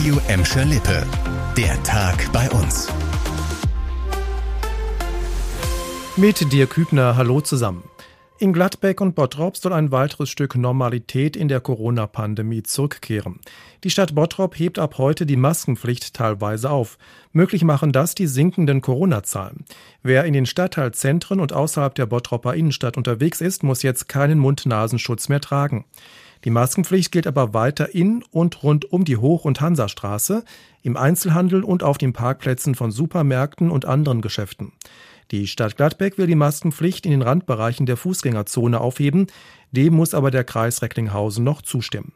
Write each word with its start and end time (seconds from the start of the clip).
Radio 0.00 0.18
Emscher 0.28 0.64
Lippe. 0.64 1.06
Der 1.58 1.82
Tag 1.82 2.32
bei 2.32 2.48
uns. 2.52 2.88
Mit 6.16 6.50
dir 6.50 6.66
Kübner, 6.66 7.16
hallo 7.16 7.42
zusammen. 7.42 7.84
In 8.38 8.54
Gladbeck 8.54 9.02
und 9.02 9.14
Bottrop 9.14 9.58
soll 9.58 9.74
ein 9.74 9.92
weiteres 9.92 10.30
Stück 10.30 10.54
Normalität 10.54 11.36
in 11.36 11.48
der 11.48 11.60
Corona-Pandemie 11.60 12.62
zurückkehren. 12.62 13.40
Die 13.84 13.90
Stadt 13.90 14.14
Bottrop 14.14 14.58
hebt 14.58 14.78
ab 14.78 14.96
heute 14.96 15.26
die 15.26 15.36
Maskenpflicht 15.36 16.14
teilweise 16.14 16.70
auf. 16.70 16.96
Möglich 17.34 17.62
machen 17.62 17.92
das 17.92 18.14
die 18.14 18.26
sinkenden 18.26 18.80
Corona-Zahlen. 18.80 19.66
Wer 20.02 20.24
in 20.24 20.32
den 20.32 20.46
Stadtteilzentren 20.46 21.40
und 21.40 21.52
außerhalb 21.52 21.94
der 21.94 22.06
Bottropper 22.06 22.54
Innenstadt 22.54 22.96
unterwegs 22.96 23.42
ist, 23.42 23.62
muss 23.62 23.82
jetzt 23.82 24.08
keinen 24.08 24.38
Mund-Nasenschutz 24.38 25.28
mehr 25.28 25.42
tragen. 25.42 25.84
Die 26.44 26.50
Maskenpflicht 26.50 27.12
gilt 27.12 27.26
aber 27.26 27.52
weiter 27.52 27.94
in 27.94 28.24
und 28.30 28.62
rund 28.62 28.90
um 28.90 29.04
die 29.04 29.18
Hoch- 29.18 29.44
und 29.44 29.60
Hansastraße, 29.60 30.44
im 30.82 30.96
Einzelhandel 30.96 31.62
und 31.62 31.82
auf 31.82 31.98
den 31.98 32.12
Parkplätzen 32.14 32.74
von 32.74 32.90
Supermärkten 32.90 33.70
und 33.70 33.84
anderen 33.84 34.22
Geschäften. 34.22 34.72
Die 35.30 35.46
Stadt 35.46 35.76
Gladbeck 35.76 36.18
will 36.18 36.26
die 36.26 36.34
Maskenpflicht 36.34 37.04
in 37.04 37.12
den 37.12 37.22
Randbereichen 37.22 37.86
der 37.86 37.96
Fußgängerzone 37.96 38.80
aufheben, 38.80 39.26
dem 39.70 39.94
muss 39.94 40.14
aber 40.14 40.30
der 40.30 40.44
Kreis 40.44 40.82
Recklinghausen 40.82 41.44
noch 41.44 41.62
zustimmen. 41.62 42.12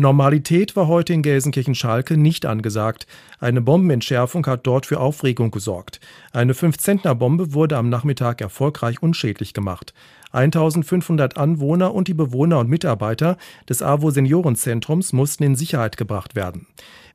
Normalität 0.00 0.76
war 0.76 0.88
heute 0.88 1.12
in 1.12 1.22
Gelsenkirchen-Schalke 1.22 2.16
nicht 2.16 2.46
angesagt. 2.46 3.06
Eine 3.38 3.60
Bombenentschärfung 3.60 4.46
hat 4.46 4.66
dort 4.66 4.86
für 4.86 4.98
Aufregung 4.98 5.50
gesorgt. 5.50 6.00
Eine 6.32 6.54
5-Zentner-Bombe 6.54 7.52
wurde 7.52 7.76
am 7.76 7.88
Nachmittag 7.88 8.40
erfolgreich 8.40 9.02
unschädlich 9.02 9.54
gemacht. 9.54 9.92
1500 10.32 11.36
Anwohner 11.36 11.94
und 11.94 12.08
die 12.08 12.14
Bewohner 12.14 12.60
und 12.60 12.68
Mitarbeiter 12.68 13.36
des 13.68 13.82
AWO 13.82 14.10
Seniorenzentrums 14.10 15.12
mussten 15.12 15.42
in 15.42 15.54
Sicherheit 15.54 15.96
gebracht 15.96 16.34
werden. 16.34 16.66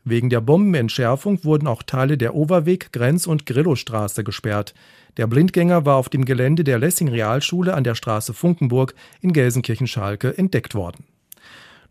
Wegen 0.04 0.30
der 0.30 0.42
Bombenentschärfung 0.42 1.44
wurden 1.44 1.68
auch 1.68 1.82
Teile 1.82 2.18
der 2.18 2.36
Overweg-, 2.36 2.92
Grenz- 2.92 3.26
und 3.26 3.48
Grillowstraße 3.48 4.24
gesperrt. 4.24 4.76
Der 5.18 5.26
Blindgänger 5.26 5.86
war 5.86 5.96
auf 5.96 6.10
dem 6.10 6.26
Gelände 6.26 6.64
der 6.64 6.78
Lessing 6.78 7.08
Realschule 7.08 7.74
an 7.74 7.84
der 7.84 7.96
Straße 7.96 8.34
Funkenburg 8.34 8.94
in 9.22 9.34
Gelsenkirchen-Schalke 9.34 10.38
entdeckt 10.38 10.76
worden. 10.76 11.06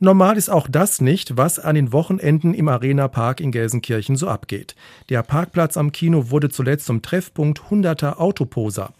Normal 0.01 0.37
ist 0.37 0.51
auch 0.51 0.69
das 0.69 1.01
nicht, 1.01 1.37
was 1.37 1.59
an 1.59 1.75
den 1.75 1.93
Wochenenden 1.93 2.55
im 2.55 2.69
Arena 2.69 3.09
Park 3.09 3.41
in 3.41 3.53
Gelsenkirchen 3.53 4.17
so 4.17 4.29
abgeht. 4.29 4.75
Der 5.09 5.23
Parkplatz 5.23 5.77
am 5.77 5.93
Kino 5.93 6.31
wurde 6.31 6.49
zuletzt 6.49 6.87
zum 6.87 7.03
Treffpunkt 7.03 7.71
hunderter 7.71 8.21
Autoposer. 8.21 8.93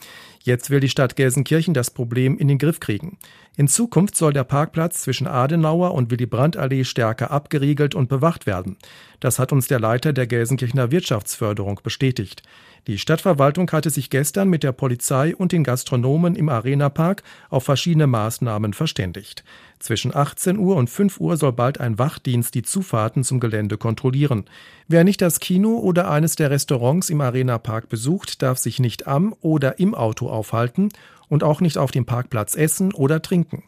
Jetzt 0.43 0.69
will 0.69 0.81
die 0.81 0.91
Stadt 0.91 1.17
Gelsenkirchen 1.17 1.73
das 1.73 1.91
Problem 1.91 2.37
in 2.37 2.49
den 2.49 2.59
Griff 2.59 2.79
kriegen. 2.79 3.17
In 3.57 3.67
Zukunft 3.67 4.15
soll 4.15 4.35
der 4.35 4.45
Parkplatz 4.45 5.01
zwischen 5.01 5.27
Adenauer 5.27 5.95
und 5.95 6.11
Willy 6.11 6.27
Brandt 6.27 6.59
Allee 6.59 6.85
stärker 6.85 7.31
abgeriegelt 7.31 7.95
und 7.95 8.11
bewacht 8.11 8.47
werden. 8.47 8.77
Das 9.21 9.39
hat 9.39 9.53
uns 9.53 9.69
der 9.69 9.81
Leiter 9.81 10.13
der 10.13 10.27
Gelsenkirchener 10.27 10.91
Wirtschaftsförderung 10.91 11.81
bestätigt. 11.83 12.43
Die 12.87 12.99
Stadtverwaltung 12.99 13.71
hatte 13.71 13.89
sich 13.89 14.11
gestern 14.11 14.49
mit 14.49 14.63
der 14.63 14.73
Polizei 14.73 15.35
und 15.35 15.53
den 15.53 15.65
Gastronomen 15.65 16.37
im 16.37 16.51
Arenapark 16.51 17.23
auf 17.49 17.65
verschiedene 17.65 18.07
Maßnahmen 18.07 18.75
verständigt. 18.75 19.43
Zwischen 19.79 20.15
18 20.15 20.59
Uhr 20.59 20.77
und 20.77 20.91
5 20.91 21.19
Uhr 21.19 21.39
soll 21.39 21.53
bald 21.53 21.81
ein 21.81 21.99
Wachdienst 21.99 22.55
die 22.55 22.63
Zufahrten 22.63 23.25
zum 23.25 23.41
Gelände 23.41 23.79
kontrollieren. 23.79 24.45
Wer 24.87 25.05
nicht 25.05 25.23
das 25.23 25.41
Kino 25.41 25.79
oder 25.79 26.11
eines 26.11 26.37
der 26.37 26.51
Restaurants 26.51 27.09
im 27.09 27.23
Arenapark 27.23 27.89
besucht, 27.89 28.43
darf 28.43 28.59
sich 28.59 28.79
nicht 28.79 29.07
am 29.07 29.35
oder 29.41 29.79
im 29.79 29.95
Auto 29.95 30.29
aufhalten 30.29 30.91
und 31.29 31.43
auch 31.43 31.63
nicht 31.63 31.79
auf 31.79 31.91
dem 31.91 32.05
Parkplatz 32.05 32.55
essen 32.55 32.93
oder 32.93 33.23
trinken. 33.23 33.65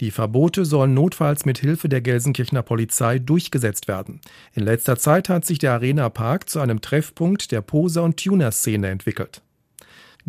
Die 0.00 0.10
Verbote 0.10 0.64
sollen 0.64 0.94
notfalls 0.94 1.44
mit 1.44 1.58
Hilfe 1.58 1.90
der 1.90 2.00
Gelsenkirchener 2.00 2.62
Polizei 2.62 3.18
durchgesetzt 3.18 3.86
werden. 3.86 4.20
In 4.54 4.64
letzter 4.64 4.96
Zeit 4.96 5.28
hat 5.28 5.44
sich 5.44 5.58
der 5.58 5.72
Arena 5.72 6.08
Park 6.08 6.48
zu 6.48 6.58
einem 6.58 6.80
Treffpunkt 6.80 7.52
der 7.52 7.60
Poser- 7.60 8.04
und 8.04 8.16
Tuner-Szene 8.16 8.88
entwickelt. 8.88 9.42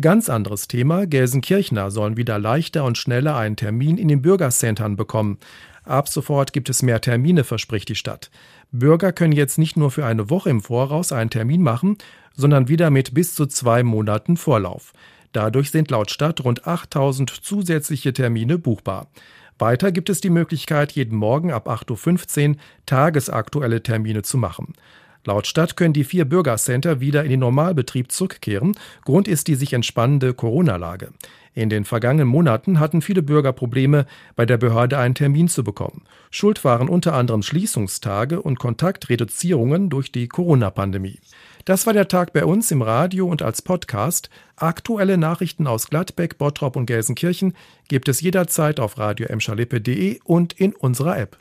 Ganz 0.00 0.28
anderes 0.28 0.68
Thema. 0.68 1.06
Gelsenkirchner 1.06 1.90
sollen 1.90 2.18
wieder 2.18 2.38
leichter 2.38 2.84
und 2.84 2.98
schneller 2.98 3.36
einen 3.36 3.56
Termin 3.56 3.96
in 3.96 4.08
den 4.08 4.20
Bürgercentern 4.20 4.96
bekommen. 4.96 5.38
Ab 5.84 6.08
sofort 6.08 6.52
gibt 6.52 6.68
es 6.68 6.82
mehr 6.82 7.00
Termine, 7.00 7.42
verspricht 7.42 7.88
die 7.88 7.94
Stadt. 7.94 8.30
Bürger 8.72 9.12
können 9.12 9.32
jetzt 9.32 9.58
nicht 9.58 9.76
nur 9.76 9.90
für 9.90 10.04
eine 10.04 10.28
Woche 10.28 10.50
im 10.50 10.60
Voraus 10.60 11.12
einen 11.12 11.30
Termin 11.30 11.62
machen, 11.62 11.96
sondern 12.34 12.68
wieder 12.68 12.90
mit 12.90 13.14
bis 13.14 13.34
zu 13.34 13.46
zwei 13.46 13.82
Monaten 13.82 14.36
Vorlauf. 14.36 14.92
Dadurch 15.32 15.70
sind 15.70 15.90
laut 15.90 16.10
Stadt 16.10 16.44
rund 16.44 16.66
8000 16.66 17.30
zusätzliche 17.30 18.12
Termine 18.12 18.58
buchbar. 18.58 19.08
Weiter 19.62 19.92
gibt 19.92 20.10
es 20.10 20.20
die 20.20 20.28
Möglichkeit, 20.28 20.90
jeden 20.90 21.16
Morgen 21.16 21.52
ab 21.52 21.68
8.15 21.68 22.48
Uhr 22.48 22.56
tagesaktuelle 22.84 23.80
Termine 23.80 24.22
zu 24.22 24.36
machen. 24.36 24.72
Laut 25.24 25.46
Stadt 25.46 25.76
können 25.76 25.94
die 25.94 26.02
vier 26.02 26.24
Bürgercenter 26.24 26.98
wieder 26.98 27.22
in 27.22 27.30
den 27.30 27.38
Normalbetrieb 27.38 28.10
zurückkehren. 28.10 28.76
Grund 29.04 29.28
ist 29.28 29.46
die 29.46 29.54
sich 29.54 29.72
entspannende 29.72 30.34
Corona-Lage. 30.34 31.12
In 31.54 31.70
den 31.70 31.84
vergangenen 31.84 32.26
Monaten 32.26 32.80
hatten 32.80 33.02
viele 33.02 33.22
Bürger 33.22 33.52
Probleme, 33.52 34.06
bei 34.34 34.46
der 34.46 34.56
Behörde 34.56 34.98
einen 34.98 35.14
Termin 35.14 35.46
zu 35.46 35.62
bekommen. 35.62 36.02
Schuld 36.32 36.64
waren 36.64 36.88
unter 36.88 37.14
anderem 37.14 37.42
Schließungstage 37.42 38.42
und 38.42 38.58
Kontaktreduzierungen 38.58 39.90
durch 39.90 40.10
die 40.10 40.26
Corona-Pandemie. 40.26 41.20
Das 41.64 41.86
war 41.86 41.92
der 41.92 42.08
Tag 42.08 42.32
bei 42.32 42.44
uns 42.44 42.72
im 42.72 42.82
Radio 42.82 43.28
und 43.28 43.40
als 43.40 43.62
Podcast. 43.62 44.30
Aktuelle 44.56 45.16
Nachrichten 45.16 45.68
aus 45.68 45.88
Gladbeck, 45.88 46.36
Bottrop 46.36 46.74
und 46.74 46.86
Gelsenkirchen 46.86 47.54
gibt 47.86 48.08
es 48.08 48.20
jederzeit 48.20 48.80
auf 48.80 48.98
radio 48.98 49.28
und 50.24 50.54
in 50.54 50.74
unserer 50.74 51.16
App. 51.16 51.38